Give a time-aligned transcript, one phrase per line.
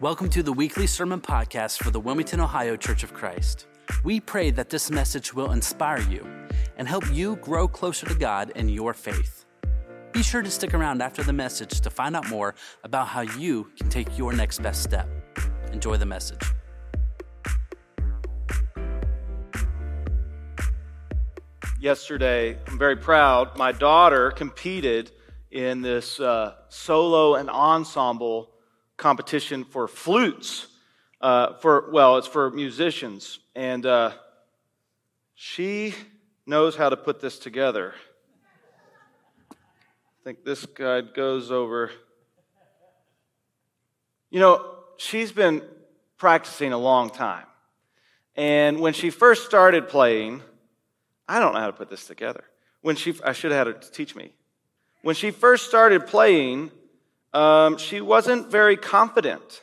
[0.00, 3.66] Welcome to the weekly sermon podcast for the Wilmington, Ohio Church of Christ.
[4.02, 6.26] We pray that this message will inspire you
[6.78, 9.44] and help you grow closer to God in your faith.
[10.12, 13.70] Be sure to stick around after the message to find out more about how you
[13.76, 15.06] can take your next best step.
[15.70, 16.40] Enjoy the message.
[21.78, 25.10] Yesterday, I'm very proud, my daughter competed
[25.50, 28.50] in this uh, solo and ensemble
[29.00, 30.68] competition for flutes.
[31.20, 34.12] Uh, for well, it's for musicians, and uh,
[35.34, 35.94] she
[36.46, 37.94] knows how to put this together.
[39.50, 39.54] I
[40.24, 41.90] think this guide goes over.
[44.30, 45.62] You know, she's been
[46.16, 47.46] practicing a long time.
[48.36, 50.42] And when she first started playing,
[51.28, 52.44] I don't know how to put this together.
[52.80, 54.32] When she, I should have had her teach me.
[55.02, 56.70] When she first started playing,
[57.32, 59.62] um, she wasn't very confident.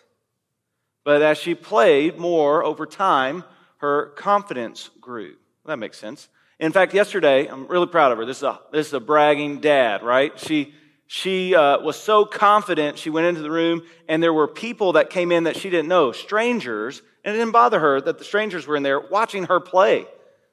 [1.03, 3.43] But as she played more over time,
[3.77, 5.35] her confidence grew.
[5.65, 6.29] That makes sense.
[6.59, 8.25] In fact, yesterday, I'm really proud of her.
[8.25, 10.37] This is a, this is a bragging dad, right?
[10.39, 10.73] She,
[11.05, 15.09] she uh, was so confident, she went into the room, and there were people that
[15.09, 18.65] came in that she didn't know, strangers, and it didn't bother her that the strangers
[18.65, 20.07] were in there watching her play.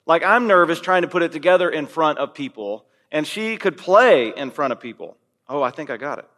[0.07, 3.79] Like I'm nervous trying to put it together in front of people, and she could
[3.79, 5.17] play in front of people.
[5.49, 6.29] Oh, I think I got it.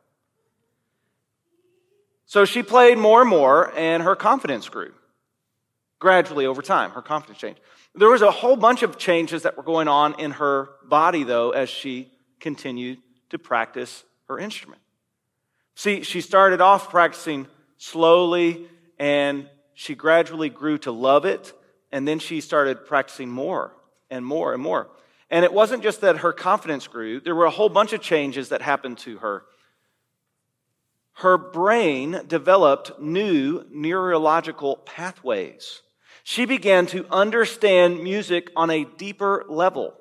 [2.26, 4.92] So she played more and more, and her confidence grew.
[6.00, 7.60] Gradually over time, her confidence changed.
[7.94, 11.50] There was a whole bunch of changes that were going on in her body, though,
[11.50, 12.98] as she continued
[13.30, 14.82] to practice her instrument.
[15.76, 17.46] See, she started off practicing
[17.78, 18.66] slowly,
[18.98, 21.52] and she gradually grew to love it,
[21.92, 23.72] and then she started practicing more
[24.10, 24.88] and more and more.
[25.30, 28.48] And it wasn't just that her confidence grew, there were a whole bunch of changes
[28.48, 29.44] that happened to her
[31.16, 35.80] her brain developed new neurological pathways.
[36.24, 39.94] She began to understand music on a deeper level.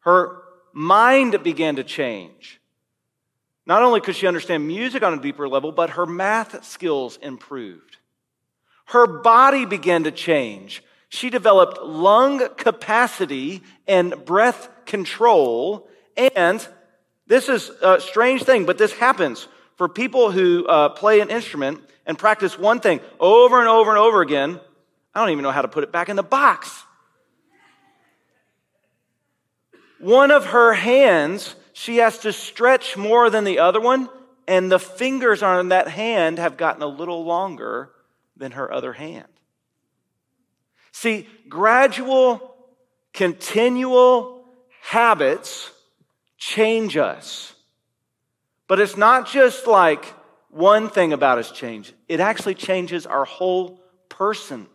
[0.00, 0.40] Her
[0.72, 2.60] mind began to change.
[3.66, 7.96] Not only could she understand music on a deeper level, but her math skills improved.
[8.84, 10.84] Her body began to change.
[11.08, 16.66] She developed lung capacity and breath control, and
[17.26, 21.80] this is a strange thing, but this happens for people who uh, play an instrument
[22.06, 24.60] and practice one thing over and over and over again.
[25.14, 26.84] I don't even know how to put it back in the box.
[29.98, 34.08] One of her hands, she has to stretch more than the other one,
[34.46, 37.90] and the fingers on that hand have gotten a little longer
[38.36, 39.26] than her other hand.
[40.92, 42.54] See, gradual,
[43.12, 44.44] continual
[44.82, 45.70] habits
[46.36, 47.54] change us.
[48.68, 50.04] But it's not just like
[50.50, 54.66] one thing about us change, it actually changes our whole person.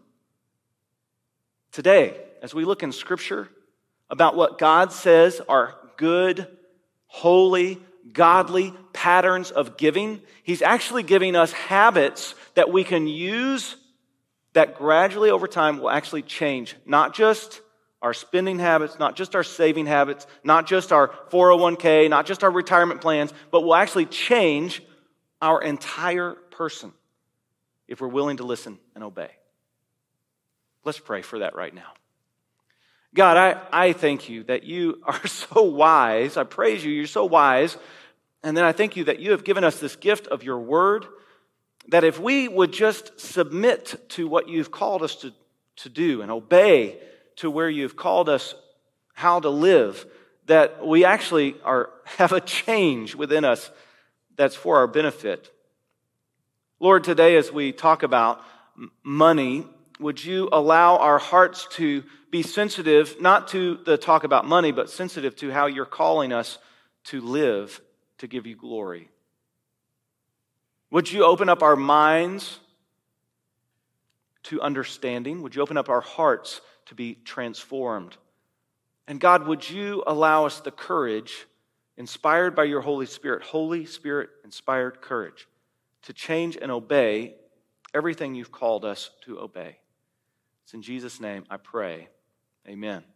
[1.72, 3.48] Today, as we look in Scripture
[4.10, 6.48] about what God says are good,
[7.08, 7.80] holy,
[8.12, 13.76] godly patterns of giving, He's actually giving us habits that we can use
[14.54, 17.62] that gradually over time will actually change not just
[18.02, 22.52] our spending habits, not just our saving habits, not just our 401k, not just our
[22.52, 24.82] retirement plans, but will actually change
[25.42, 26.92] our entire person
[27.88, 29.30] if we're willing to listen and obey.
[30.84, 31.94] Let's pray for that right now.
[33.14, 36.38] God, I, I thank you that you are so wise.
[36.38, 36.92] I praise you.
[36.92, 37.78] You're so wise.
[38.44, 41.06] And then I thank you that you have given us this gift of your word,
[41.90, 45.34] that if we would just submit to what you've called us to,
[45.78, 46.98] to do and obey,
[47.42, 48.54] to where you've called us
[49.14, 50.06] how to live,
[50.46, 53.72] that we actually are, have a change within us
[54.36, 55.52] that's for our benefit.
[56.80, 58.42] Lord, today as we talk about
[59.04, 59.66] money,
[60.00, 64.92] would you allow our hearts to be sensitive, not to the talk about money, but
[64.92, 66.60] sensitive to how you're calling us
[67.06, 67.82] to live
[68.20, 69.10] to give you glory?
[70.92, 72.60] Would you open up our minds
[74.44, 75.42] to understanding?
[75.42, 78.18] Would you open up our hearts to be transformed.
[79.08, 81.48] And God, would you allow us the courage,
[81.96, 85.48] inspired by your Holy Spirit, Holy Spirit inspired courage,
[86.02, 87.36] to change and obey
[87.94, 89.78] everything you've called us to obey?
[90.66, 92.10] It's in Jesus' name I pray.
[92.68, 93.11] Amen.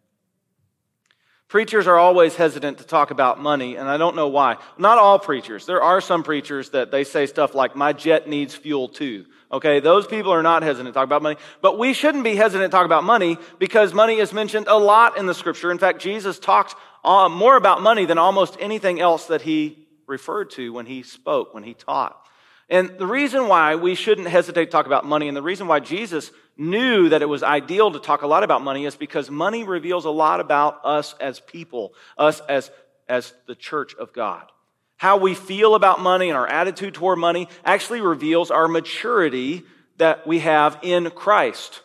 [1.56, 4.58] Preachers are always hesitant to talk about money, and I don't know why.
[4.78, 5.66] Not all preachers.
[5.66, 9.26] There are some preachers that they say stuff like, My jet needs fuel too.
[9.50, 11.38] Okay, those people are not hesitant to talk about money.
[11.62, 15.18] But we shouldn't be hesitant to talk about money because money is mentioned a lot
[15.18, 15.72] in the scripture.
[15.72, 16.76] In fact, Jesus talked
[17.06, 21.54] uh, more about money than almost anything else that he referred to when he spoke,
[21.54, 22.22] when he taught.
[22.70, 25.80] And the reason why we shouldn't hesitate to talk about money, and the reason why
[25.80, 29.64] Jesus knew that it was ideal to talk a lot about money, is because money
[29.64, 32.72] reveals a lot about us as people, us as,
[33.08, 34.52] as the church of God.
[34.98, 39.64] How we feel about money and our attitude toward money actually reveals our maturity
[39.98, 41.82] that we have in Christ.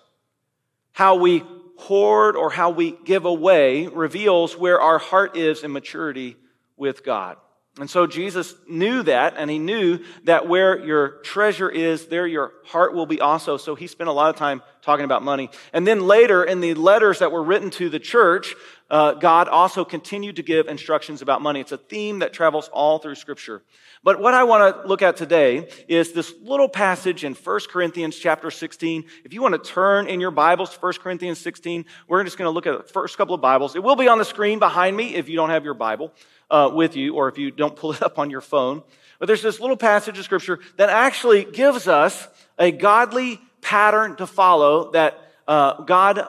[0.93, 1.45] How we
[1.77, 6.37] hoard or how we give away reveals where our heart is in maturity
[6.77, 7.37] with God.
[7.79, 12.53] And so Jesus knew that, and he knew that where your treasure is, there your
[12.65, 13.57] heart will be also.
[13.57, 15.51] So he spent a lot of time talking about money.
[15.73, 18.55] And then later, in the letters that were written to the church,
[18.91, 21.61] uh, God also continued to give instructions about money.
[21.61, 23.63] It's a theme that travels all through Scripture.
[24.03, 28.17] But what I want to look at today is this little passage in 1 Corinthians
[28.17, 29.05] chapter 16.
[29.25, 32.47] If you want to turn in your Bibles to 1 Corinthians 16, we're just going
[32.47, 33.77] to look at the first couple of Bibles.
[33.77, 36.13] It will be on the screen behind me if you don't have your Bible
[36.51, 38.83] uh, with you or if you don't pull it up on your phone.
[39.21, 42.27] But there's this little passage of Scripture that actually gives us
[42.59, 46.27] a godly pattern to follow that uh, God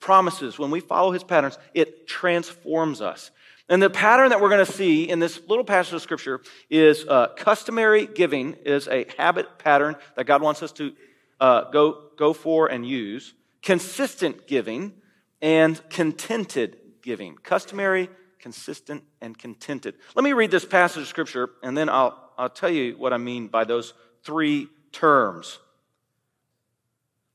[0.00, 3.30] promises, when we follow his patterns, it transforms us.
[3.68, 7.06] And the pattern that we're going to see in this little passage of scripture is
[7.06, 10.92] uh, customary giving is a habit pattern that God wants us to
[11.40, 13.32] uh, go, go for and use.
[13.62, 14.92] Consistent giving
[15.40, 17.36] and contented giving.
[17.36, 18.10] Customary,
[18.40, 19.94] consistent, and contented.
[20.16, 23.18] Let me read this passage of scripture and then I'll, I'll tell you what I
[23.18, 23.94] mean by those
[24.24, 25.60] three terms.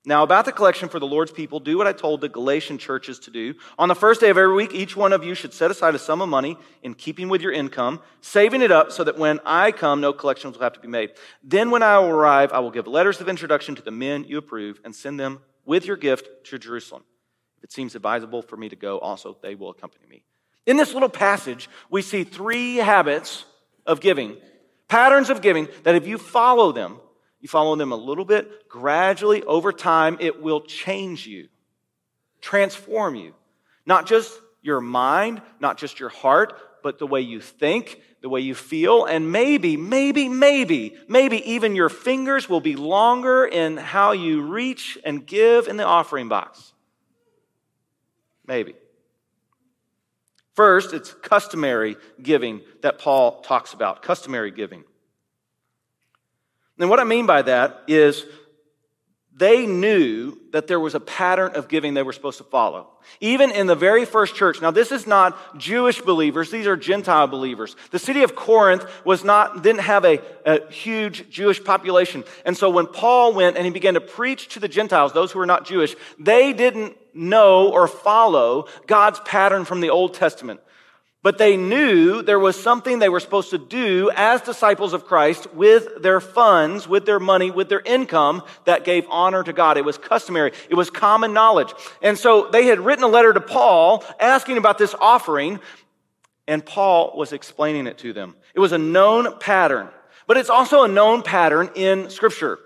[0.07, 3.18] Now, about the collection for the Lord's people, do what I told the Galatian churches
[3.19, 3.56] to do.
[3.80, 6.00] On the first day of every week, each one of you should set aside a
[6.00, 9.72] sum of money in keeping with your income, saving it up so that when I
[9.72, 11.12] come, no collections will have to be made.
[11.44, 14.80] Then, when I arrive, I will give letters of introduction to the men you approve
[14.86, 17.04] and send them with your gift to Jerusalem.
[17.58, 20.24] If it seems advisable for me to go, also they will accompany me.
[20.68, 23.46] In this little passage, we see three habits
[23.88, 24.38] of giving,
[24.88, 27.00] patterns of giving that if you follow them,
[27.46, 31.48] you follow them a little bit, gradually, over time, it will change you,
[32.42, 33.36] transform you.
[33.86, 34.34] Not just
[34.64, 39.06] your mind, not just your heart, but the way you think, the way you feel,
[39.06, 44.98] and maybe, maybe, maybe, maybe even your fingers will be longer in how you reach
[45.06, 46.74] and give in the offering box.
[48.48, 48.74] Maybe.
[50.56, 54.02] First, it's customary giving that Paul talks about.
[54.02, 54.84] Customary giving.
[56.80, 58.25] And what I mean by that is
[59.38, 62.88] they knew that there was a pattern of giving they were supposed to follow.
[63.19, 64.62] Even in the very first church.
[64.62, 66.51] Now, this is not Jewish believers.
[66.51, 67.75] These are Gentile believers.
[67.92, 72.24] The city of Corinth was not, didn't have a, a huge Jewish population.
[72.45, 75.39] And so when Paul went and he began to preach to the Gentiles, those who
[75.39, 80.62] were not Jewish, they didn't know or follow God's pattern from the Old Testament.
[81.25, 85.51] But they knew there was something they were supposed to do as disciples of Christ
[85.56, 89.77] with their funds, with their money, with their income that gave honor to God.
[89.77, 90.51] It was customary.
[90.69, 91.74] It was common knowledge.
[92.04, 95.60] And so they had written a letter to Paul asking about this offering,
[96.48, 98.36] and Paul was explaining it to them.
[98.54, 99.89] It was a known pattern,
[100.27, 102.60] but it's also a known pattern in Scripture.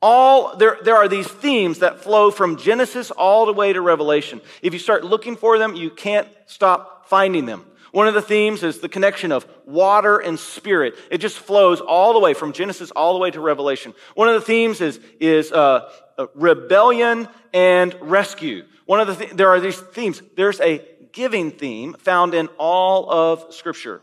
[0.00, 4.40] All there, there are these themes that flow from Genesis all the way to Revelation.
[4.62, 7.64] If you start looking for them, you can't stop finding them.
[7.92, 10.96] One of the themes is the connection of water and spirit.
[11.10, 13.94] It just flows all the way from Genesis all the way to Revelation.
[14.14, 18.64] One of the themes is, is uh, uh, rebellion and rescue.
[18.84, 20.20] One of the th- there are these themes.
[20.36, 24.02] There's a giving theme found in all of Scripture.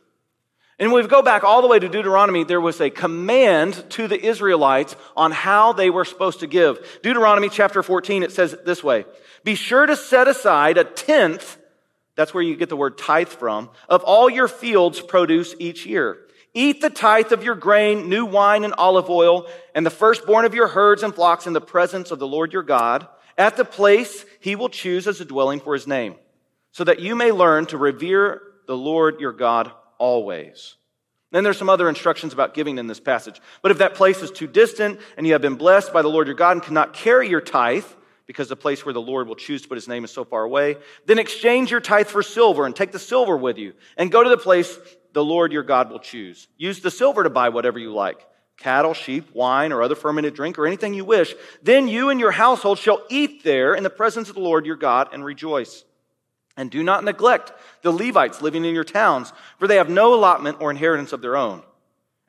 [0.80, 4.20] And we go back all the way to Deuteronomy, there was a command to the
[4.20, 7.00] Israelites on how they were supposed to give.
[7.04, 9.06] Deuteronomy chapter 14, it says it this way
[9.44, 11.58] Be sure to set aside a tenth
[12.16, 13.70] that's where you get the word tithe from.
[13.90, 16.20] Of all your fields produce each year.
[16.54, 20.54] Eat the tithe of your grain, new wine and olive oil, and the firstborn of
[20.54, 24.26] your herds and flocks in the presence of the Lord your God, at the place
[24.40, 26.16] he will choose as a dwelling for his name,
[26.72, 30.76] so that you may learn to revere the Lord your God always.
[31.32, 33.42] Then there's some other instructions about giving in this passage.
[33.64, 36.28] But if that place is too distant and you have been blessed by the Lord
[36.28, 37.86] your God and cannot carry your tithe,
[38.26, 40.44] because the place where the Lord will choose to put his name is so far
[40.44, 40.78] away.
[41.06, 44.30] Then exchange your tithe for silver and take the silver with you and go to
[44.30, 44.78] the place
[45.14, 46.48] the Lord your God will choose.
[46.58, 48.26] Use the silver to buy whatever you like
[48.56, 51.34] cattle, sheep, wine, or other fermented drink, or anything you wish.
[51.64, 54.76] Then you and your household shall eat there in the presence of the Lord your
[54.76, 55.84] God and rejoice.
[56.56, 57.52] And do not neglect
[57.82, 61.36] the Levites living in your towns, for they have no allotment or inheritance of their
[61.36, 61.64] own.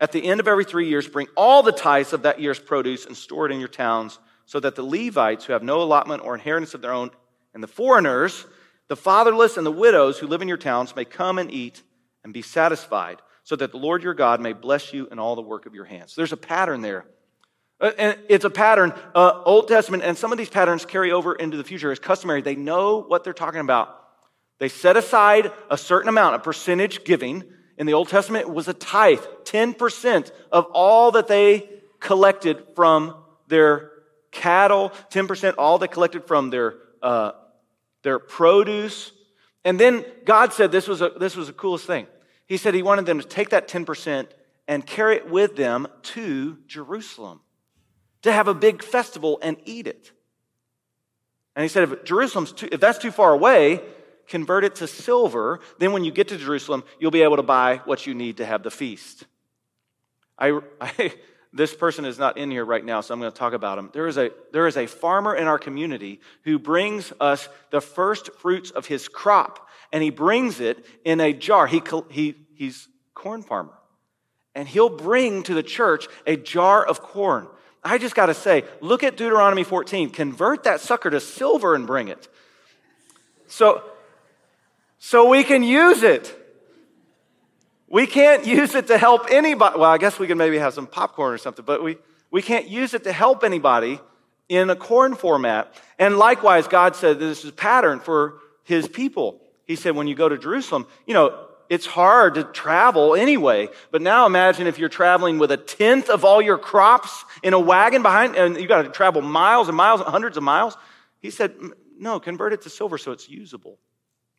[0.00, 3.06] At the end of every three years, bring all the tithes of that year's produce
[3.06, 6.34] and store it in your towns so that the Levites, who have no allotment or
[6.34, 7.10] inheritance of their own,
[7.54, 8.46] and the foreigners,
[8.88, 11.82] the fatherless, and the widows who live in your towns may come and eat
[12.22, 15.42] and be satisfied, so that the Lord your God may bless you in all the
[15.42, 16.14] work of your hands.
[16.14, 17.06] There's a pattern there.
[17.80, 21.34] Uh, and it's a pattern, uh, Old Testament, and some of these patterns carry over
[21.34, 22.40] into the future as customary.
[22.40, 24.00] They know what they're talking about.
[24.58, 27.44] They set aside a certain amount, a percentage giving.
[27.76, 33.16] In the Old Testament, it was a tithe, 10% of all that they collected from
[33.48, 33.90] their
[34.34, 37.32] cattle, 10% all they collected from their, uh,
[38.02, 39.12] their produce.
[39.64, 42.06] And then God said this was, a, this was the coolest thing.
[42.46, 44.28] He said he wanted them to take that 10%
[44.68, 47.40] and carry it with them to Jerusalem
[48.22, 50.10] to have a big festival and eat it.
[51.56, 53.80] And he said, if Jerusalem's too, if that's too far away,
[54.26, 55.60] convert it to silver.
[55.78, 58.46] Then when you get to Jerusalem, you'll be able to buy what you need to
[58.46, 59.26] have the feast.
[60.38, 61.14] I, I
[61.54, 63.88] this person is not in here right now, so I'm going to talk about him.
[63.92, 68.34] There is, a, there is a farmer in our community who brings us the first
[68.34, 71.68] fruits of his crop, and he brings it in a jar.
[71.68, 71.80] He,
[72.10, 73.72] he, he's corn farmer.
[74.56, 77.46] And he'll bring to the church a jar of corn.
[77.84, 80.10] I just got to say, look at Deuteronomy 14.
[80.10, 82.28] Convert that sucker to silver and bring it.
[83.46, 83.82] So,
[84.98, 86.43] so we can use it.
[87.88, 89.78] We can't use it to help anybody.
[89.78, 91.98] Well, I guess we can maybe have some popcorn or something, but we,
[92.30, 94.00] we can't use it to help anybody
[94.48, 95.72] in a corn format.
[95.98, 99.40] And likewise, God said this is a pattern for his people.
[99.66, 103.68] He said, when you go to Jerusalem, you know, it's hard to travel anyway.
[103.90, 107.60] But now imagine if you're traveling with a tenth of all your crops in a
[107.60, 110.76] wagon behind, and you got to travel miles and miles, hundreds of miles.
[111.20, 111.54] He said,
[111.98, 113.78] no, convert it to silver so it's usable.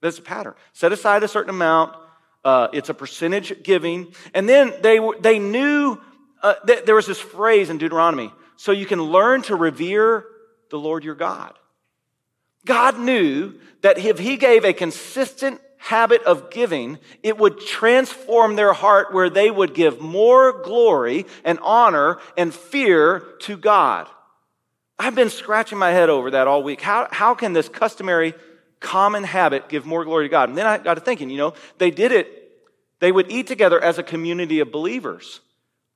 [0.01, 0.53] That's a pattern.
[0.73, 1.95] Set aside a certain amount,
[2.45, 4.13] uh, it's a percentage giving.
[4.33, 5.99] And then they, they knew,
[6.41, 10.25] uh, th- there was this phrase in Deuteronomy so you can learn to revere
[10.69, 11.53] the Lord your God.
[12.63, 18.73] God knew that if He gave a consistent habit of giving, it would transform their
[18.73, 24.07] heart where they would give more glory and honor and fear to God.
[24.97, 26.81] I've been scratching my head over that all week.
[26.81, 28.33] How, how can this customary
[28.79, 30.49] common habit give more glory to God.
[30.49, 32.51] And then I got to thinking, you know, they did it,
[32.99, 35.41] they would eat together as a community of believers.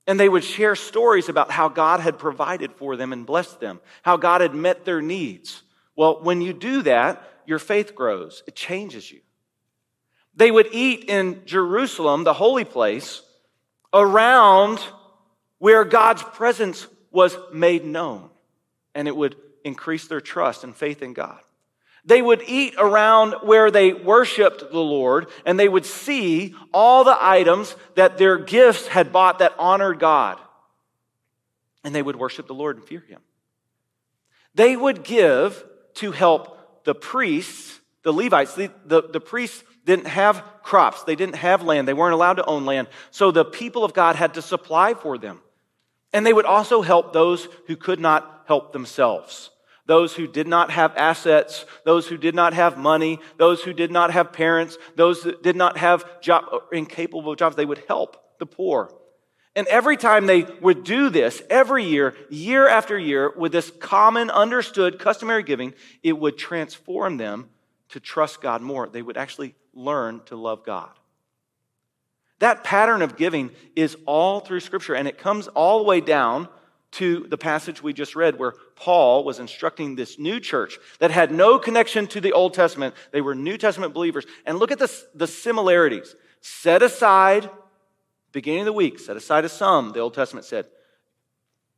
[0.07, 3.79] And they would share stories about how God had provided for them and blessed them,
[4.01, 5.61] how God had met their needs.
[5.95, 9.21] Well, when you do that, your faith grows, it changes you.
[10.35, 13.21] They would eat in Jerusalem, the holy place,
[13.93, 14.79] around
[15.57, 18.29] where God's presence was made known,
[18.95, 21.39] and it would increase their trust and faith in God.
[22.09, 27.15] They would eat around where they worshiped the Lord, and they would see all the
[27.19, 30.39] items that their gifts had bought that honored God.
[31.83, 33.21] And they would worship the Lord and fear Him.
[34.55, 35.63] They would give
[35.95, 38.55] to help the priests, the Levites.
[38.55, 42.45] The, the, the priests didn't have crops, they didn't have land, they weren't allowed to
[42.45, 42.87] own land.
[43.11, 45.41] So the people of God had to supply for them.
[46.11, 49.51] And they would also help those who could not help themselves
[49.89, 53.89] those who did not have assets, those who did not have money, those who did
[53.89, 58.45] not have parents, those that did not have job, incapable jobs, they would help the
[58.45, 58.93] poor.
[59.55, 64.29] And every time they would do this, every year, year after year, with this common,
[64.29, 67.49] understood, customary giving, it would transform them
[67.89, 68.87] to trust God more.
[68.87, 70.91] They would actually learn to love God.
[72.37, 76.47] That pattern of giving is all through Scripture, and it comes all the way down
[76.91, 81.31] to the passage we just read where Paul was instructing this new church that had
[81.31, 82.95] no connection to the Old Testament.
[83.11, 84.25] They were New Testament believers.
[84.45, 86.15] And look at the, the similarities.
[86.41, 87.49] Set aside,
[88.31, 90.65] beginning of the week, set aside a sum, the Old Testament said,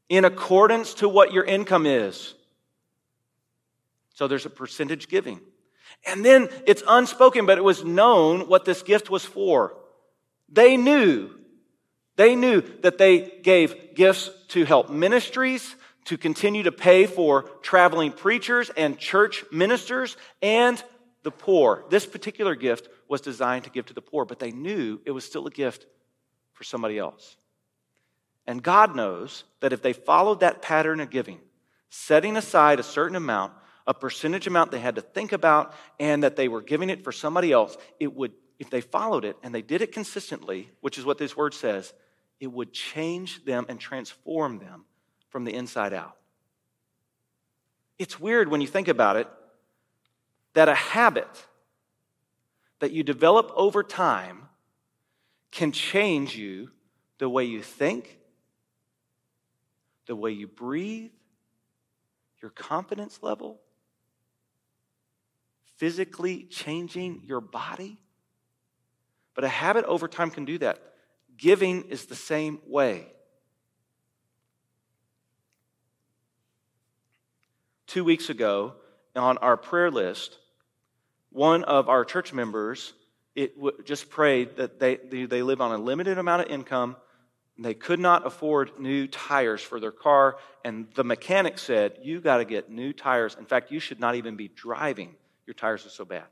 [0.10, 2.36] in accordance to what your income is.
[4.13, 5.41] So there's a percentage giving.
[6.05, 9.75] And then it's unspoken, but it was known what this gift was for.
[10.50, 11.31] They knew
[12.15, 18.12] they knew that they gave gifts to help ministries, to continue to pay for traveling
[18.12, 20.84] preachers and church ministers, and
[21.24, 21.86] the poor.
[21.89, 25.25] This particular gift was designed to give to the poor, but they knew it was
[25.25, 25.86] still a gift
[26.53, 27.36] for somebody else.
[28.48, 31.39] And God knows that if they followed that pattern of giving,
[31.89, 33.53] setting aside a certain amount,
[33.86, 37.12] a percentage amount they had to think about, and that they were giving it for
[37.12, 41.03] somebody else, it would if they followed it and they did it consistently, which is
[41.03, 41.93] what this word says,
[42.39, 44.86] it would change them and transform them
[45.31, 46.17] from the inside out.
[47.97, 49.27] It's weird when you think about it
[50.53, 51.47] that a habit
[52.79, 54.50] that you develop over time
[55.51, 56.69] can change you
[57.19, 58.19] the way you think,
[60.07, 61.11] the way you breathe,
[62.41, 63.61] your confidence level,
[65.77, 67.97] physically changing your body.
[69.35, 70.81] But a habit over time can do that.
[71.38, 73.07] Giving is the same way.
[77.91, 78.75] Two weeks ago,
[79.17, 80.38] on our prayer list,
[81.29, 82.93] one of our church members
[83.36, 86.95] it w- just prayed that they, they live on a limited amount of income.
[87.60, 90.38] They could not afford new tires for their car.
[90.63, 93.36] And the mechanic said, You got to get new tires.
[93.38, 95.13] In fact, you should not even be driving.
[95.45, 96.24] Your tires are so bad.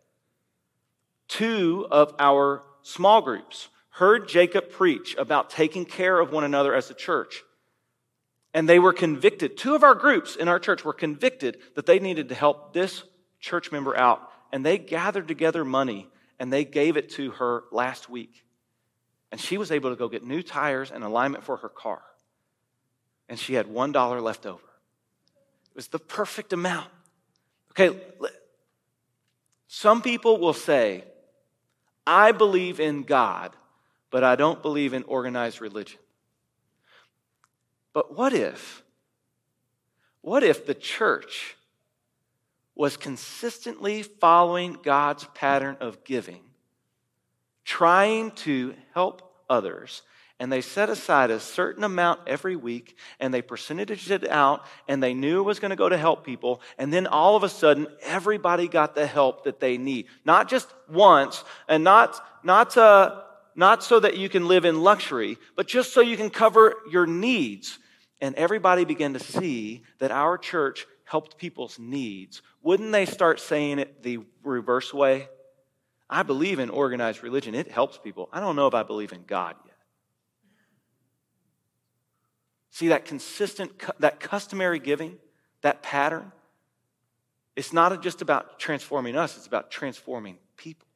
[1.28, 6.90] Two of our small groups heard Jacob preach about taking care of one another as
[6.90, 7.44] a church.
[8.54, 9.58] And they were convicted.
[9.58, 13.04] Two of our groups in our church were convicted that they needed to help this
[13.40, 14.28] church member out.
[14.52, 16.08] And they gathered together money
[16.40, 18.44] and they gave it to her last week.
[19.32, 22.02] And she was able to go get new tires and alignment for her car.
[23.28, 24.58] And she had $1 left over.
[24.60, 26.90] It was the perfect amount.
[27.72, 27.96] Okay,
[29.68, 31.04] some people will say,
[32.08, 33.56] I believe in God,
[34.10, 36.00] but I don't believe in organized religion.
[38.00, 38.82] But what if,
[40.22, 41.58] what if the church
[42.74, 46.40] was consistently following God's pattern of giving,
[47.66, 50.04] trying to help others,
[50.40, 55.04] and they set aside a certain amount every week and they percentaged it out and
[55.04, 57.50] they knew it was going to go to help people and then all of a
[57.50, 60.06] sudden everybody got the help that they need?
[60.24, 63.24] Not just once and not not uh,
[63.56, 67.06] not so that you can live in luxury but just so you can cover your
[67.06, 67.78] needs
[68.22, 73.80] and everybody began to see that our church helped people's needs, wouldn't they start saying
[73.80, 75.28] it the reverse way?
[76.10, 77.56] I believe in organized religion.
[77.56, 78.30] It helps people.
[78.32, 79.76] I don't know if I believe in God yet.
[82.72, 85.18] See that consistent, that customary giving,
[85.62, 86.32] that pattern?
[87.56, 90.88] It's not just about transforming us, it's about transforming people.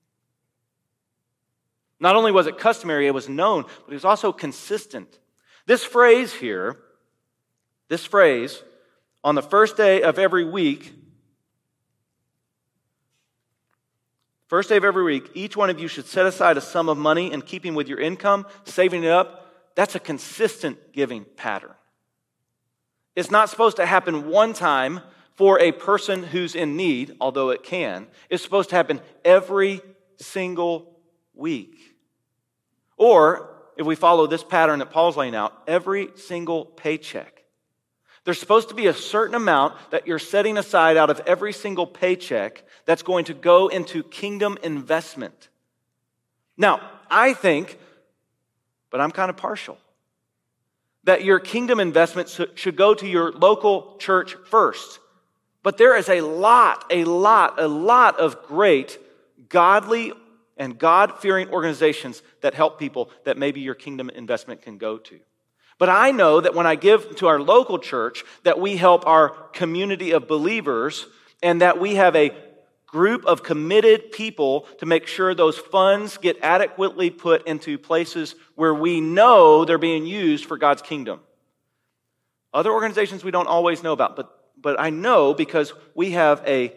[1.99, 5.19] Not only was it customary, it was known, but it was also consistent.
[5.65, 6.77] This phrase here,
[7.93, 8.63] this phrase,
[9.23, 10.95] on the first day of every week,
[14.47, 16.97] first day of every week, each one of you should set aside a sum of
[16.97, 19.47] money in keeping with your income, saving it up.
[19.75, 21.75] That's a consistent giving pattern.
[23.15, 25.01] It's not supposed to happen one time
[25.35, 28.07] for a person who's in need, although it can.
[28.27, 29.81] It's supposed to happen every
[30.17, 30.97] single
[31.35, 31.75] week.
[32.97, 37.32] Or, if we follow this pattern that Paul's laying out, every single paycheck.
[38.25, 41.85] There's supposed to be a certain amount that you're setting aside out of every single
[41.85, 45.49] paycheck that's going to go into kingdom investment.
[46.57, 47.77] Now, I think,
[48.89, 49.77] but I'm kind of partial,
[51.03, 54.99] that your kingdom investment should go to your local church first.
[55.61, 58.99] But there is a lot, a lot, a lot of great
[59.49, 60.13] godly
[60.55, 65.19] and God fearing organizations that help people that maybe your kingdom investment can go to.
[65.79, 69.29] But I know that when I give to our local church, that we help our
[69.29, 71.05] community of believers
[71.41, 72.31] and that we have a
[72.87, 78.73] group of committed people to make sure those funds get adequately put into places where
[78.73, 81.19] we know they're being used for God's kingdom.
[82.53, 84.31] Other organizations we don't always know about, but,
[84.61, 86.71] but I know because we have a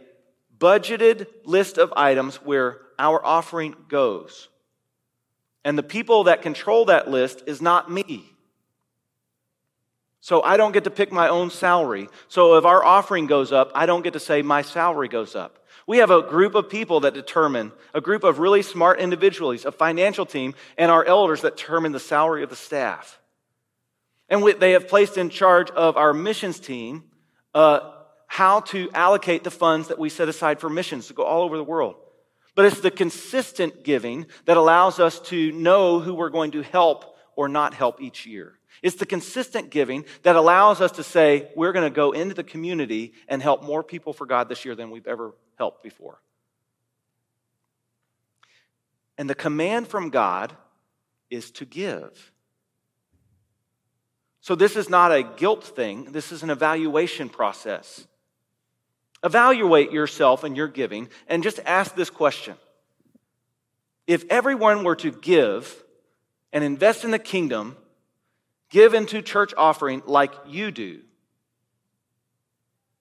[0.59, 4.49] budgeted list of items where our offering goes.
[5.67, 8.33] And the people that control that list is not me.
[10.27, 12.09] So I don't get to pick my own salary.
[12.27, 15.65] So if our offering goes up, I don't get to say my salary goes up.
[15.87, 19.71] We have a group of people that determine, a group of really smart individuals, a
[19.71, 23.21] financial team, and our elders that determine the salary of the staff.
[24.29, 27.05] And they have placed in charge of our missions team
[27.55, 27.93] uh,
[28.27, 31.57] how to allocate the funds that we set aside for missions to go all over
[31.57, 31.95] the world.
[32.57, 37.17] But it's the consistent giving that allows us to know who we're going to help
[37.37, 38.56] or not help each year.
[38.83, 42.45] It's the consistent giving that allows us to say, we're going to go into the
[42.45, 46.21] community and help more people for God this year than we've ever helped before.
[49.19, 50.55] And the command from God
[51.31, 52.33] is to give.
[54.41, 58.07] So this is not a guilt thing, this is an evaluation process.
[59.25, 62.55] Evaluate yourself and your giving and just ask this question
[64.07, 65.83] If everyone were to give
[66.53, 67.77] and invest in the kingdom,
[68.71, 71.01] give into church offering like you do,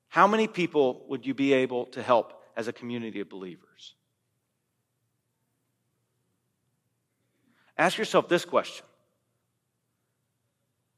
[0.08, 3.96] how many people would you be able to help as a community of believers?
[7.78, 8.86] Ask yourself this question.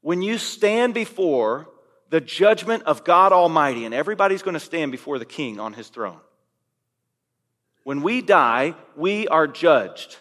[0.00, 1.68] When you stand before
[2.10, 5.88] the judgment of God Almighty, and everybody's going to stand before the King on his
[5.88, 6.20] throne,
[7.82, 10.16] when we die, we are judged.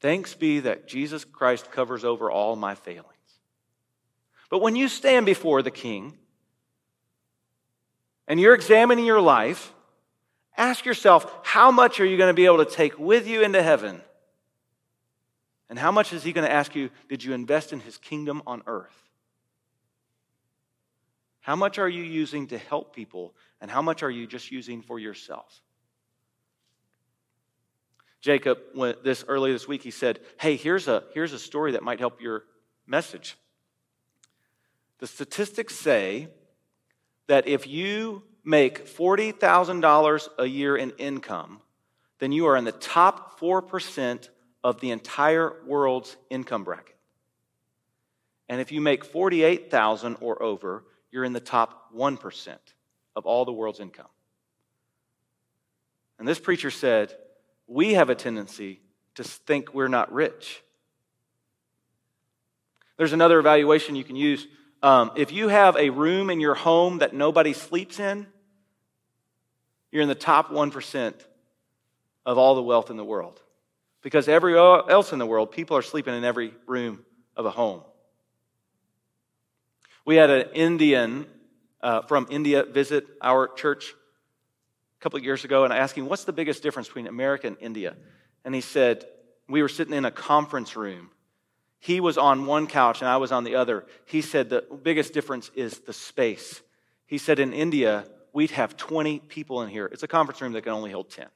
[0.00, 3.12] Thanks be that Jesus Christ covers over all my failings.
[4.50, 6.16] But when you stand before the king
[8.28, 9.72] and you're examining your life,
[10.56, 13.62] ask yourself how much are you going to be able to take with you into
[13.62, 14.00] heaven?
[15.68, 18.42] And how much is he going to ask you, did you invest in his kingdom
[18.46, 19.02] on earth?
[21.40, 24.82] How much are you using to help people, and how much are you just using
[24.82, 25.62] for yourself?
[28.26, 31.84] Jacob, went this early this week, he said, Hey, here's a, here's a story that
[31.84, 32.42] might help your
[32.84, 33.38] message.
[34.98, 36.26] The statistics say
[37.28, 41.60] that if you make $40,000 a year in income,
[42.18, 44.28] then you are in the top 4%
[44.64, 46.96] of the entire world's income bracket.
[48.48, 52.56] And if you make 48,000 or over, you're in the top 1%
[53.14, 54.10] of all the world's income.
[56.18, 57.14] And this preacher said,
[57.66, 58.80] we have a tendency
[59.16, 60.62] to think we're not rich.
[62.96, 64.46] There's another evaluation you can use.
[64.82, 68.26] Um, if you have a room in your home that nobody sleeps in,
[69.90, 71.14] you're in the top 1%
[72.24, 73.40] of all the wealth in the world.
[74.02, 77.04] Because everywhere else in the world, people are sleeping in every room
[77.36, 77.82] of a home.
[80.04, 81.26] We had an Indian
[81.80, 83.94] uh, from India visit our church
[84.98, 87.46] a couple of years ago, and I asked him, What's the biggest difference between America
[87.46, 87.96] and India?
[88.44, 89.04] And he said,
[89.48, 91.10] We were sitting in a conference room.
[91.78, 93.86] He was on one couch and I was on the other.
[94.06, 96.62] He said, The biggest difference is the space.
[97.06, 99.86] He said, In India, we'd have 20 people in here.
[99.86, 101.26] It's a conference room that can only hold 10.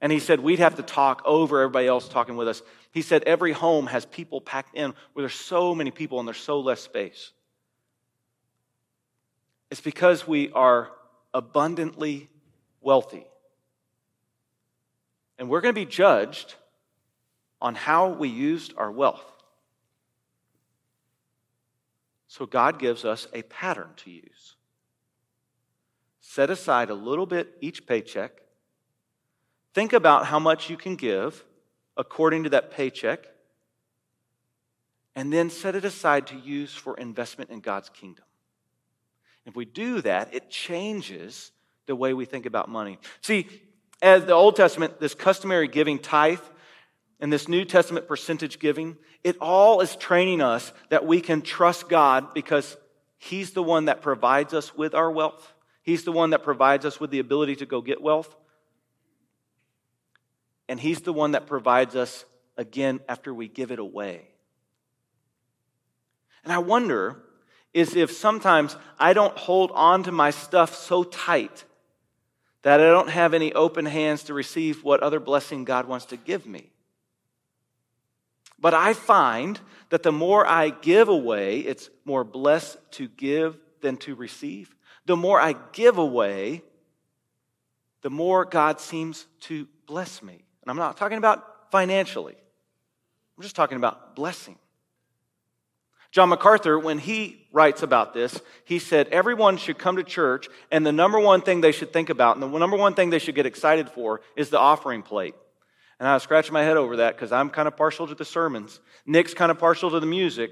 [0.00, 2.62] And he said, We'd have to talk over everybody else talking with us.
[2.90, 6.36] He said, Every home has people packed in where there's so many people and there's
[6.38, 7.32] so less space.
[9.70, 10.90] It's because we are
[11.36, 12.30] abundantly
[12.80, 13.26] wealthy.
[15.38, 16.54] And we're going to be judged
[17.60, 19.24] on how we used our wealth.
[22.26, 24.56] So God gives us a pattern to use.
[26.20, 28.40] Set aside a little bit each paycheck.
[29.74, 31.44] Think about how much you can give
[31.98, 33.26] according to that paycheck.
[35.14, 38.25] And then set it aside to use for investment in God's kingdom.
[39.46, 41.52] If we do that, it changes
[41.86, 42.98] the way we think about money.
[43.22, 43.48] See,
[44.02, 46.40] as the Old Testament, this customary giving tithe
[47.20, 51.88] and this New Testament percentage giving, it all is training us that we can trust
[51.88, 52.76] God because
[53.18, 55.54] He's the one that provides us with our wealth.
[55.82, 58.34] He's the one that provides us with the ability to go get wealth.
[60.68, 62.24] And He's the one that provides us
[62.56, 64.28] again after we give it away.
[66.44, 67.22] And I wonder
[67.76, 71.64] is if sometimes I don't hold on to my stuff so tight
[72.62, 76.16] that I don't have any open hands to receive what other blessing God wants to
[76.16, 76.70] give me.
[78.58, 79.60] But I find
[79.90, 84.74] that the more I give away, it's more blessed to give than to receive.
[85.04, 86.62] The more I give away,
[88.00, 90.42] the more God seems to bless me.
[90.62, 92.36] And I'm not talking about financially,
[93.36, 94.56] I'm just talking about blessing.
[96.16, 100.84] John MacArthur, when he writes about this, he said everyone should come to church, and
[100.84, 103.34] the number one thing they should think about, and the number one thing they should
[103.34, 105.34] get excited for, is the offering plate.
[105.98, 108.26] And I was scratching my head over that because I'm kind of partial to the
[108.26, 108.78] sermons.
[109.06, 110.50] Nick's kind of partial to the music.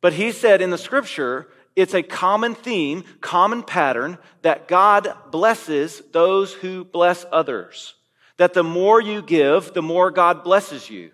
[0.00, 6.02] But he said in the scripture, it's a common theme, common pattern that God blesses
[6.10, 7.94] those who bless others.
[8.38, 11.12] That the more you give, the more God blesses you.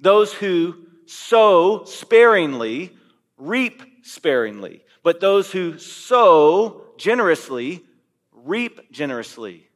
[0.00, 2.96] Those who sow sparingly
[3.36, 7.84] reap sparingly, but those who sow generously
[8.32, 9.68] reap generously.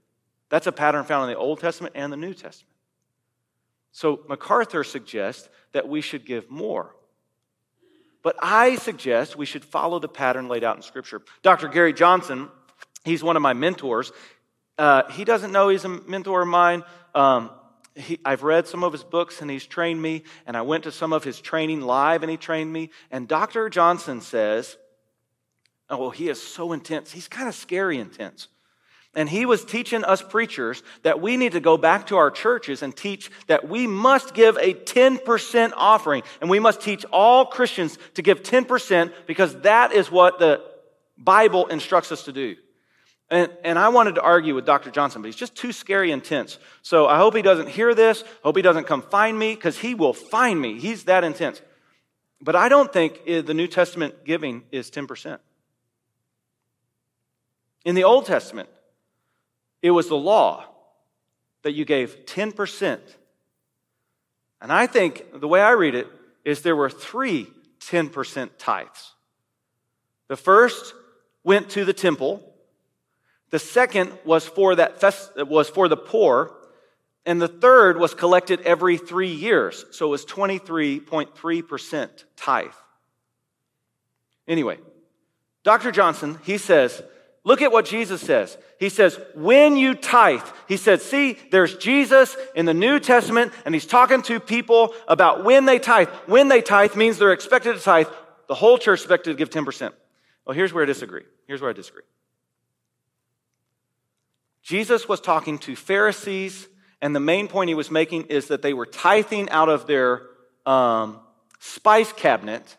[0.49, 2.73] That's a pattern found in the Old Testament and the New Testament.
[3.93, 6.95] So MacArthur suggests that we should give more.
[8.23, 11.23] But I suggest we should follow the pattern laid out in Scripture.
[11.43, 11.69] Dr.
[11.69, 12.49] Gary Johnson,
[13.05, 14.13] he's one of my mentors.
[14.79, 16.85] Uh, he doesn't know he's a mentor of mine.
[17.15, 17.51] Um,
[17.95, 20.93] he, I've read some of his books and he's trained me, and I went to
[20.93, 22.91] some of his training live and he trained me.
[23.11, 23.69] And Dr.
[23.69, 24.77] Johnson says,
[25.91, 27.13] Oh, well, he is so intense.
[27.13, 28.49] He's kind of scary intense.
[29.15, 32.83] And he was teaching us preachers that we need to go back to our churches
[32.83, 36.23] and teach that we must give a 10% offering.
[36.41, 40.63] And we must teach all Christians to give 10% because that is what the
[41.19, 42.57] Bible instructs us to do.
[43.33, 44.91] And, and I wanted to argue with Dr.
[44.91, 46.59] Johnson, but he's just too scary intense.
[46.83, 48.25] So I hope he doesn't hear this.
[48.45, 50.79] Hope he doesn't come find me because he will find me.
[50.79, 51.63] He's that intense.
[52.43, 55.39] But I don't think eh, the New Testament giving is 10%.
[57.87, 58.69] In the Old Testament,
[59.81, 60.67] it was the law
[61.63, 63.01] that you gave 10%
[64.61, 66.07] And I think the way I read it
[66.45, 67.47] is there were three
[67.81, 69.15] 10% tithes.
[70.29, 70.93] The first
[71.45, 72.52] went to the temple.
[73.53, 76.55] The second was for that fest, was for the poor,
[77.27, 79.85] and the third was collected every three years.
[79.93, 82.71] So it was 23.3% tithe.
[84.49, 84.79] Anyway,
[85.65, 85.93] Dr.
[85.93, 87.03] Johnson, he says,
[87.45, 88.57] look at what Jesus says.
[88.81, 93.75] He says, when you tithe, he said, see, there's Jesus in the New Testament, and
[93.75, 96.09] he's talking to people about when they tithe.
[96.25, 98.09] When they tithe means they're expected to tithe.
[98.49, 99.93] The whole church expected to give 10%.
[100.47, 101.25] Well, here's where I disagree.
[101.47, 102.05] Here's where I disagree.
[104.63, 106.69] Jesus was talking to Pharisees,
[107.01, 110.23] and the main point he was making is that they were tithing out of their
[110.65, 111.19] um,
[111.59, 112.77] spice cabinet,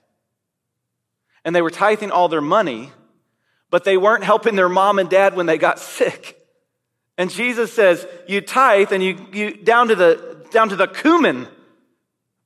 [1.43, 2.91] and they were tithing all their money,
[3.69, 6.39] but they weren't helping their mom and dad when they got sick.
[7.17, 11.47] And Jesus says, You tithe and you, you down to the down to the cumin,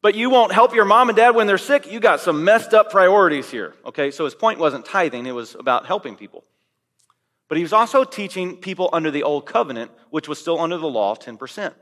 [0.01, 1.91] but you won't help your mom and dad when they're sick.
[1.91, 3.75] You got some messed up priorities here.
[3.85, 6.43] Okay, so his point wasn't tithing, it was about helping people.
[7.47, 10.87] But he was also teaching people under the old covenant, which was still under the
[10.87, 11.73] law, of 10%.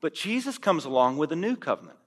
[0.00, 1.98] But Jesus comes along with a new covenant.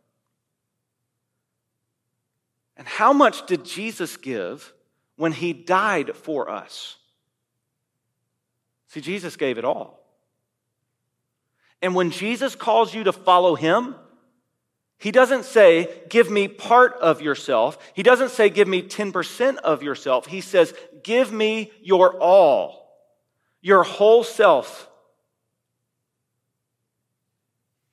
[2.78, 4.74] And how much did Jesus give
[5.18, 6.96] when he died for us?
[8.88, 10.00] See, Jesus gave it all.
[11.82, 13.96] And when Jesus calls you to follow him,
[15.00, 17.78] he doesn't say, give me part of yourself.
[17.94, 20.26] He doesn't say, give me 10% of yourself.
[20.26, 23.00] He says, give me your all,
[23.62, 24.90] your whole self.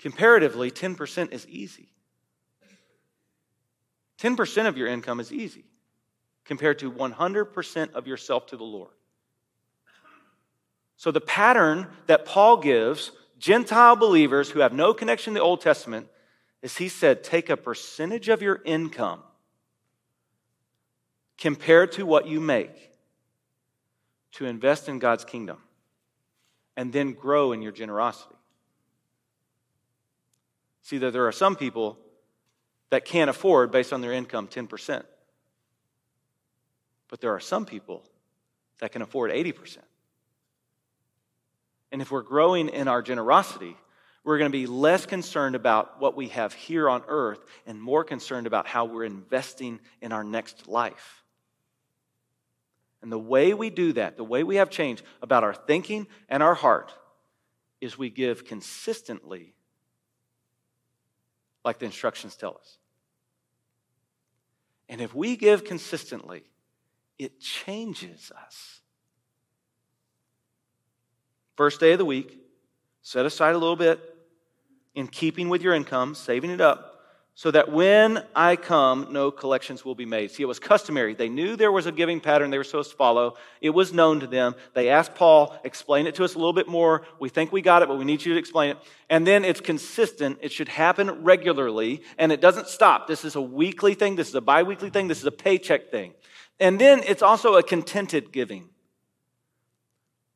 [0.00, 1.88] Comparatively, 10% is easy.
[4.18, 5.64] 10% of your income is easy
[6.44, 8.90] compared to 100% of yourself to the Lord.
[10.96, 15.60] So, the pattern that Paul gives Gentile believers who have no connection to the Old
[15.60, 16.08] Testament
[16.62, 19.22] is he said, take a percentage of your income
[21.38, 22.90] compared to what you make
[24.32, 25.58] to invest in God's kingdom
[26.76, 28.34] and then grow in your generosity.
[30.82, 31.98] See, that there are some people
[32.90, 35.02] that can't afford, based on their income, 10%.
[37.08, 38.04] But there are some people
[38.78, 39.78] that can afford 80%.
[41.92, 43.76] And if we're growing in our generosity,
[44.26, 48.02] we're going to be less concerned about what we have here on earth and more
[48.02, 51.22] concerned about how we're investing in our next life.
[53.02, 56.42] And the way we do that, the way we have change about our thinking and
[56.42, 56.92] our heart,
[57.80, 59.54] is we give consistently,
[61.64, 62.78] like the instructions tell us.
[64.88, 66.42] And if we give consistently,
[67.16, 68.80] it changes us.
[71.54, 72.40] First day of the week,
[73.02, 74.14] set aside a little bit
[74.96, 76.94] in keeping with your income, saving it up,
[77.38, 80.30] so that when I come, no collections will be made.
[80.30, 81.12] See, it was customary.
[81.12, 83.36] They knew there was a giving pattern they were supposed to follow.
[83.60, 84.54] It was known to them.
[84.72, 87.02] They asked Paul, explain it to us a little bit more.
[87.20, 88.78] We think we got it, but we need you to explain it.
[89.10, 90.38] And then it's consistent.
[90.40, 93.06] It should happen regularly, and it doesn't stop.
[93.06, 94.16] This is a weekly thing.
[94.16, 95.06] This is a biweekly thing.
[95.06, 96.14] This is a paycheck thing.
[96.58, 98.70] And then it's also a contented giving.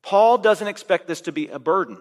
[0.03, 1.97] Paul doesn't expect this to be a burden.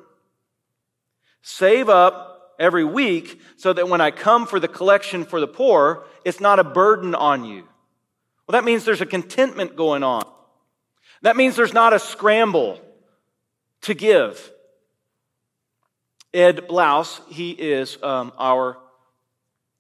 [1.41, 2.30] Save up
[2.61, 6.61] every week so that when I come for the collection for the poor, it's not
[6.61, 7.67] a burden on you.
[8.47, 10.25] Well, that means there's a contentment going on.
[11.23, 12.81] That means there's not a scramble
[13.83, 14.53] to give.
[16.33, 18.79] Ed Blouse, he is um, our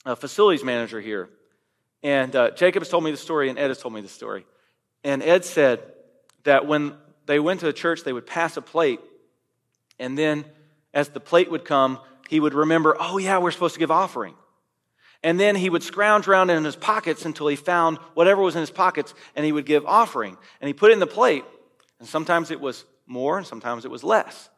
[0.04, 1.28] uh, facilities manager here.
[2.02, 4.46] And uh, Jacob has told me the story, and Ed has told me the story.
[5.04, 5.80] And Ed said
[6.44, 6.94] that when
[7.26, 9.00] they went to the church, they would pass a plate,
[9.98, 10.44] and then
[10.94, 14.36] as the plate would come, he would remember, oh, yeah, we're supposed to give offering.
[15.24, 18.60] And then he would scrounge around in his pockets until he found whatever was in
[18.60, 20.36] his pockets and he would give offering.
[20.60, 21.44] And he put it in the plate.
[21.98, 24.48] And sometimes it was more and sometimes it was less.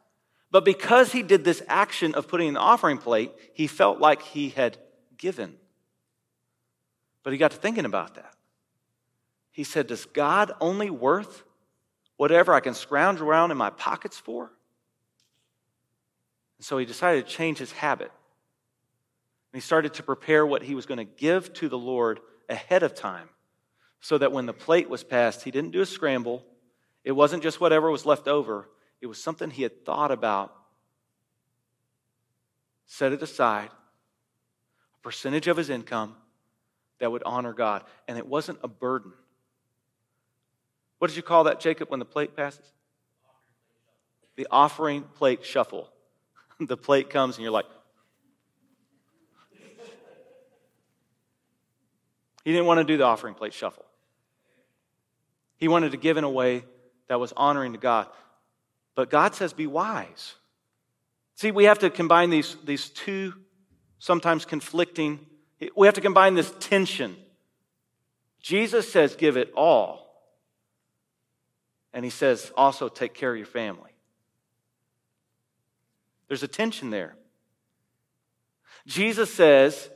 [0.51, 4.21] But because he did this action of putting in the offering plate, he felt like
[4.21, 4.77] he had
[5.17, 5.55] given.
[7.23, 8.35] But he got to thinking about that.
[9.49, 11.41] He said, Does God only worth
[12.17, 14.51] whatever I can scrounge around in my pockets for?
[16.63, 18.09] And so he decided to change his habit.
[18.09, 22.83] And he started to prepare what he was going to give to the Lord ahead
[22.83, 23.27] of time
[23.99, 26.41] so that when the plate was passed, he didn't do a scramble.
[27.03, 28.69] It wasn't just whatever was left over,
[29.01, 30.55] it was something he had thought about,
[32.85, 36.15] set it aside, a percentage of his income
[36.99, 37.83] that would honor God.
[38.07, 39.11] And it wasn't a burden.
[40.99, 42.71] What did you call that, Jacob, when the plate passes?
[44.37, 45.89] The offering plate shuffle.
[46.59, 47.65] the plate comes and you're like,
[52.43, 53.85] he didn't want to do the offering plate shuffle.
[55.57, 56.65] He wanted to give in a way
[57.07, 58.07] that was honoring to God.
[58.95, 60.35] But God says, be wise.
[61.35, 63.33] See, we have to combine these, these two
[63.97, 65.25] sometimes conflicting,
[65.77, 67.15] we have to combine this tension.
[68.41, 70.03] Jesus says, give it all.
[71.93, 73.92] And he says, also take care of your family.
[76.27, 77.15] There's a tension there.
[78.85, 79.89] Jesus says,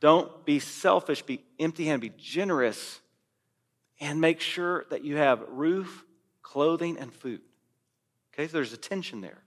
[0.00, 3.00] don't be selfish, be empty handed, be generous,
[4.00, 6.04] and make sure that you have roof,
[6.42, 7.40] clothing, and food.
[8.32, 9.42] Okay, so there's a tension there.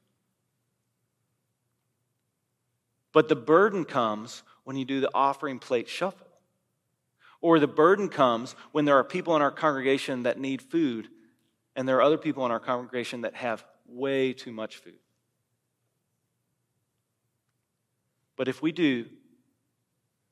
[3.11, 6.27] But the burden comes when you do the offering plate shuffle.
[7.41, 11.07] Or the burden comes when there are people in our congregation that need food,
[11.75, 14.99] and there are other people in our congregation that have way too much food.
[18.39, 19.05] But if we do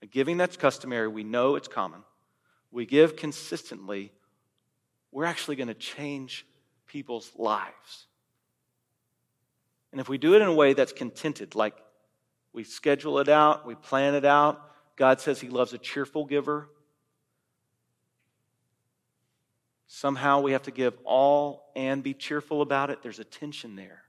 [0.02, 2.04] a giving that's customary, we know it's common,
[2.72, 4.14] we give consistently,
[5.12, 6.46] we're actually going to change
[6.88, 8.08] people's lives.
[9.92, 11.76] And if we do it in a way that's contented, like
[12.54, 14.62] we schedule it out, we plan it out,
[14.96, 16.70] God says He loves a cheerful giver.
[19.88, 23.04] Somehow we have to give all and be cheerful about it.
[23.04, 24.04] There's a tension there.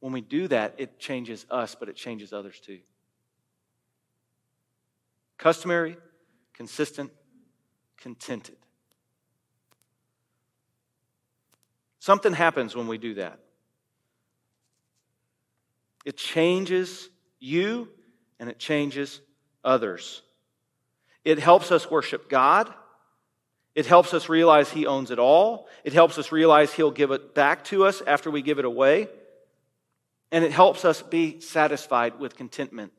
[0.00, 2.80] When we do that, it changes us, but it changes others too.
[5.38, 5.96] Customary,
[6.54, 7.10] consistent,
[7.98, 8.56] contented.
[11.98, 13.38] Something happens when we do that.
[16.06, 17.88] It changes you
[18.38, 19.20] and it changes
[19.62, 20.22] others.
[21.24, 22.72] It helps us worship God.
[23.74, 25.68] It helps us realize He owns it all.
[25.84, 29.08] It helps us realize He'll give it back to us after we give it away.
[30.32, 32.92] And it helps us be satisfied with contentment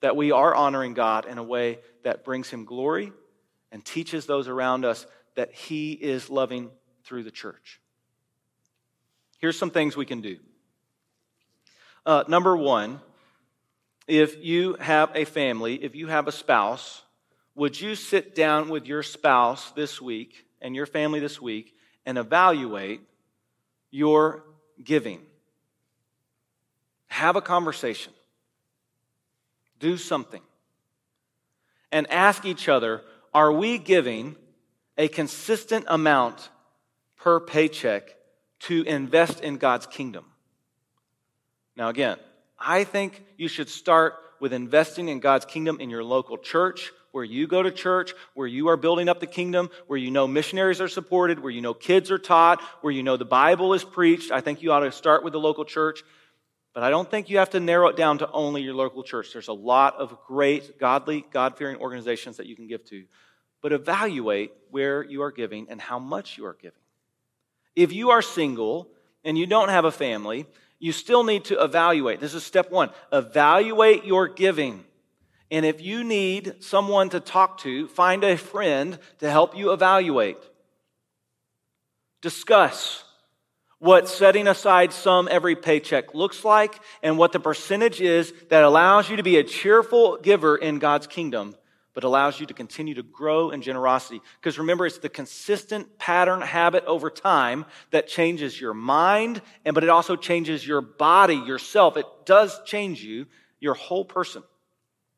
[0.00, 3.12] that we are honoring God in a way that brings Him glory
[3.72, 6.70] and teaches those around us that He is loving
[7.04, 7.80] through the church.
[9.38, 10.38] Here's some things we can do.
[12.06, 13.00] Uh, number one,
[14.06, 17.02] if you have a family, if you have a spouse,
[17.54, 22.18] would you sit down with your spouse this week and your family this week and
[22.18, 23.00] evaluate
[23.90, 24.44] your
[24.82, 25.20] giving?
[27.14, 28.12] Have a conversation.
[29.78, 30.42] Do something.
[31.92, 34.34] And ask each other are we giving
[34.98, 36.48] a consistent amount
[37.16, 38.16] per paycheck
[38.62, 40.24] to invest in God's kingdom?
[41.76, 42.16] Now, again,
[42.58, 47.22] I think you should start with investing in God's kingdom in your local church, where
[47.22, 50.80] you go to church, where you are building up the kingdom, where you know missionaries
[50.80, 54.32] are supported, where you know kids are taught, where you know the Bible is preached.
[54.32, 56.02] I think you ought to start with the local church.
[56.74, 59.32] But I don't think you have to narrow it down to only your local church.
[59.32, 63.04] There's a lot of great, godly, God fearing organizations that you can give to.
[63.62, 66.78] But evaluate where you are giving and how much you are giving.
[67.76, 68.88] If you are single
[69.24, 70.46] and you don't have a family,
[70.80, 72.20] you still need to evaluate.
[72.20, 74.84] This is step one evaluate your giving.
[75.52, 80.38] And if you need someone to talk to, find a friend to help you evaluate.
[82.20, 83.04] Discuss
[83.84, 89.10] what setting aside some every paycheck looks like and what the percentage is that allows
[89.10, 91.54] you to be a cheerful giver in God's kingdom
[91.92, 94.20] but allows you to continue to grow in generosity.
[94.40, 99.84] Because remember, it's the consistent pattern habit over time that changes your mind, and but
[99.84, 101.96] it also changes your body, yourself.
[101.96, 103.26] It does change you,
[103.60, 104.42] your whole person.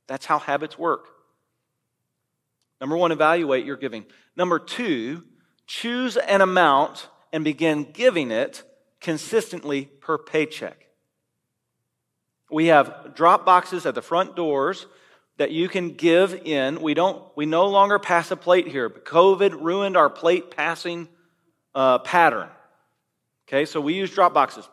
[0.07, 1.09] That's how habits work.
[2.79, 4.05] Number one, evaluate your giving.
[4.37, 5.23] Number two,
[5.67, 8.63] choose an amount and begin giving it
[8.99, 10.87] consistently per paycheck.
[12.51, 14.87] We have drop boxes at the front doors
[15.37, 16.81] that you can give in.
[16.81, 17.23] We don't.
[17.37, 18.89] We no longer pass a plate here.
[18.89, 21.09] But COVID ruined our plate passing
[21.75, 22.49] uh, pattern.
[23.47, 24.67] Okay, so we use drop boxes.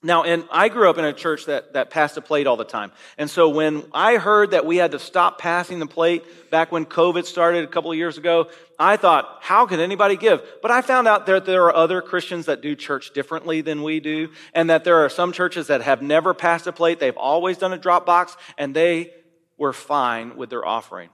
[0.00, 2.64] Now, and I grew up in a church that, that passed a plate all the
[2.64, 2.92] time.
[3.16, 6.86] And so when I heard that we had to stop passing the plate back when
[6.86, 10.40] COVID started a couple of years ago, I thought, how could anybody give?
[10.62, 13.98] But I found out that there are other Christians that do church differently than we
[13.98, 17.00] do, and that there are some churches that have never passed a plate.
[17.00, 19.12] They've always done a drop box, and they
[19.56, 21.10] were fine with their offering.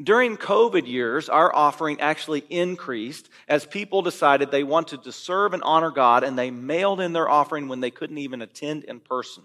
[0.00, 5.62] During COVID years, our offering actually increased as people decided they wanted to serve and
[5.62, 9.42] honor God and they mailed in their offering when they couldn't even attend in person.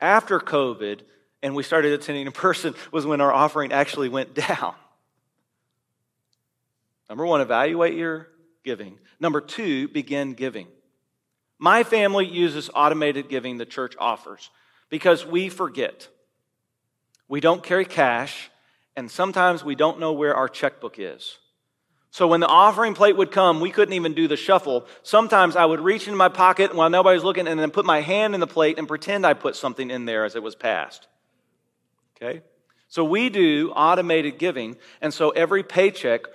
[0.00, 1.00] After COVID,
[1.42, 4.74] and we started attending in person, was when our offering actually went down.
[7.08, 8.28] Number one, evaluate your
[8.64, 8.98] giving.
[9.20, 10.68] Number two, begin giving.
[11.58, 14.50] My family uses automated giving the church offers
[14.88, 16.08] because we forget.
[17.32, 18.50] We don't carry cash,
[18.94, 21.38] and sometimes we don't know where our checkbook is.
[22.10, 24.84] So when the offering plate would come, we couldn't even do the shuffle.
[25.02, 28.34] Sometimes I would reach into my pocket while nobody's looking and then put my hand
[28.34, 31.08] in the plate and pretend I put something in there as it was passed.
[32.14, 32.42] Okay?
[32.88, 36.26] So we do automated giving, and so every paycheck,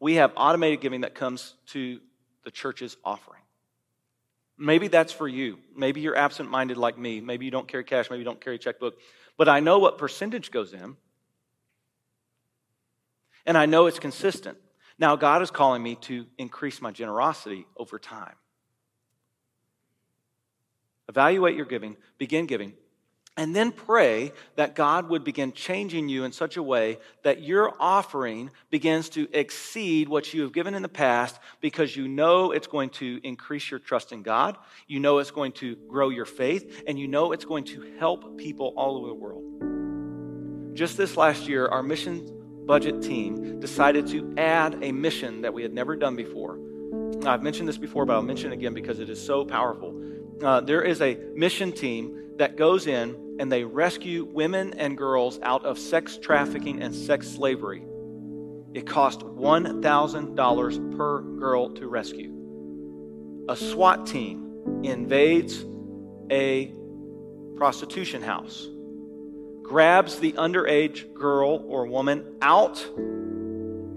[0.00, 2.00] we have automated giving that comes to
[2.42, 3.42] the church's offering.
[4.58, 5.58] Maybe that's for you.
[5.76, 7.20] Maybe you're absent minded like me.
[7.20, 8.10] Maybe you don't carry cash.
[8.10, 8.96] Maybe you don't carry a checkbook.
[9.36, 10.96] But I know what percentage goes in,
[13.44, 14.58] and I know it's consistent.
[14.98, 18.34] Now, God is calling me to increase my generosity over time.
[21.08, 22.72] Evaluate your giving, begin giving,
[23.36, 27.74] and then pray that God would begin changing you in such a way that your
[27.78, 32.66] offering begins to exceed what you have given in the past because you know it's
[32.66, 34.56] going to increase your trust in God,
[34.86, 38.38] you know it's going to grow your faith, and you know it's going to help
[38.38, 40.74] people all over the world.
[40.74, 42.26] Just this last year, our mission
[42.66, 46.58] budget team decided to add a mission that we had never done before.
[47.24, 49.94] I've mentioned this before, but I'll mention it again because it is so powerful.
[50.42, 55.38] Uh, there is a mission team that goes in and they rescue women and girls
[55.42, 57.84] out of sex trafficking and sex slavery.
[58.74, 62.32] It costs $1,000 per girl to rescue.
[63.48, 65.64] A SWAT team invades
[66.30, 66.74] a
[67.56, 68.68] prostitution house
[69.66, 72.86] grabs the underage girl or woman out,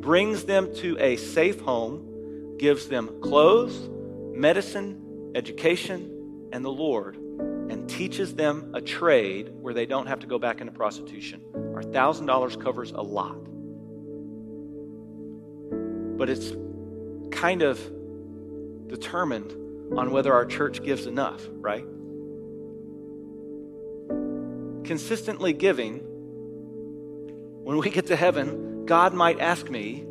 [0.01, 3.87] brings them to a safe home, gives them clothes,
[4.33, 6.18] medicine, education,
[6.51, 10.61] and the Lord, and teaches them a trade where they don't have to go back
[10.61, 11.41] into prostitution.
[11.55, 13.37] Our $1,000 covers a lot.
[16.17, 16.51] But it's
[17.31, 17.79] kind of
[18.87, 19.51] determined
[19.97, 21.85] on whether our church gives enough, right?
[24.89, 25.99] consistently giving,
[27.63, 30.03] when we get to heaven, God might ask me,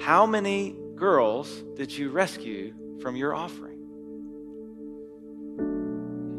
[0.00, 3.65] How many girls did you rescue from your offering?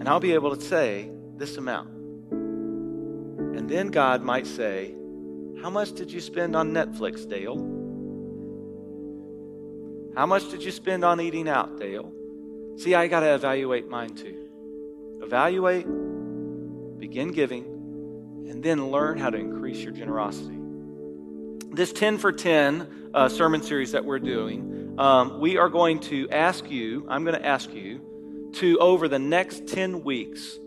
[0.08, 1.90] And I'll be able to say this amount.
[2.32, 4.96] And then God might say,
[5.62, 7.58] How much did you spend on Netflix, Dale?
[10.16, 12.10] How much did you spend on eating out, Dale?
[12.78, 14.48] See, I got to evaluate mine too.
[15.22, 15.86] Evaluate
[16.98, 17.66] begin giving,
[18.50, 20.58] and then learn how to increase your generosity.
[21.74, 26.30] This 10 for 10 uh, sermon series that we're doing, um, we are going to
[26.30, 28.00] ask you, I'm going to ask you
[28.58, 30.60] to, over the next 10 weeks,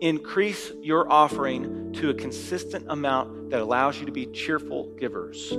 [0.00, 5.50] increase your offering to a consistent amount that allows you to be cheerful givers.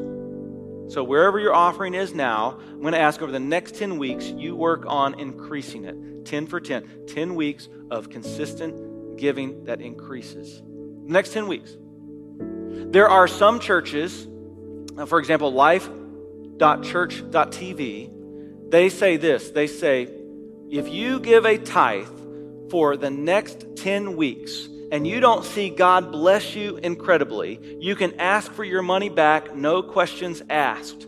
[0.88, 4.26] So, wherever your offering is now, I'm going to ask over the next 10 weeks,
[4.26, 7.06] you work on increasing it 10 for 10.
[7.08, 10.62] 10 weeks of consistent giving that increases.
[11.04, 11.76] next 10 weeks.
[12.38, 14.28] There are some churches,
[14.98, 18.12] uh, for example, life.church.tv,
[18.70, 20.10] they say this they say,
[20.72, 22.08] if you give a tithe
[22.70, 28.20] for the next 10 weeks, and you don't see God bless you incredibly, you can
[28.20, 31.08] ask for your money back, no questions asked.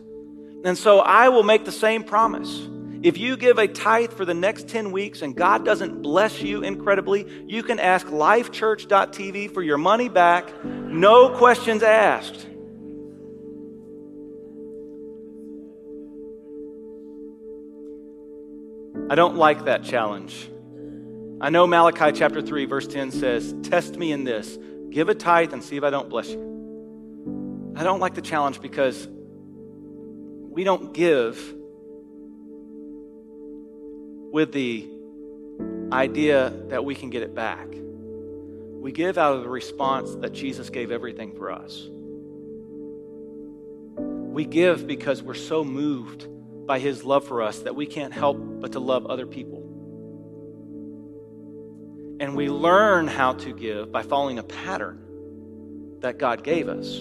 [0.64, 2.68] And so I will make the same promise.
[3.02, 6.62] If you give a tithe for the next 10 weeks and God doesn't bless you
[6.62, 12.46] incredibly, you can ask lifechurch.tv for your money back, no questions asked.
[19.10, 20.50] I don't like that challenge.
[21.40, 24.58] I know Malachi chapter 3, verse 10 says, Test me in this.
[24.90, 27.74] Give a tithe and see if I don't bless you.
[27.74, 31.54] I don't like the challenge because we don't give
[34.30, 34.88] with the
[35.92, 37.68] idea that we can get it back.
[37.70, 41.88] We give out of the response that Jesus gave everything for us.
[43.96, 46.26] We give because we're so moved
[46.68, 49.64] by his love for us that we can't help but to love other people.
[52.20, 57.00] And we learn how to give by following a pattern that God gave us.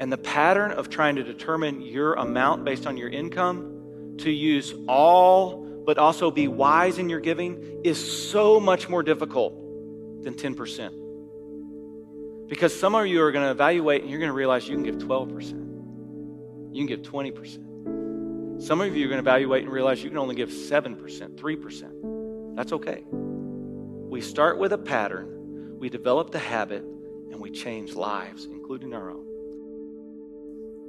[0.00, 4.72] And the pattern of trying to determine your amount based on your income to use
[4.88, 9.52] all but also be wise in your giving is so much more difficult
[10.22, 12.48] than 10%.
[12.48, 14.84] Because some of you are going to evaluate and you're going to realize you can
[14.84, 16.72] give 12%.
[16.72, 17.71] You can give 20%.
[18.62, 20.96] Some of you are going to evaluate and realize you can only give 7%,
[21.34, 22.56] 3%.
[22.56, 23.02] That's okay.
[23.10, 29.10] We start with a pattern, we develop the habit, and we change lives, including our
[29.10, 29.26] own.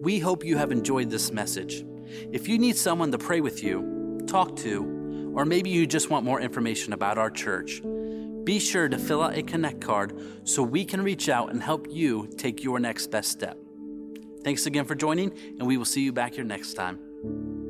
[0.02, 1.84] We hope you have enjoyed this message.
[2.32, 6.26] If you need someone to pray with you, talk to, or maybe you just want
[6.26, 7.82] more information about our church,
[8.44, 11.88] Be sure to fill out a Connect card so we can reach out and help
[11.90, 13.58] you take your next best step.
[14.44, 17.63] Thanks again for joining, and we will see you back here next time.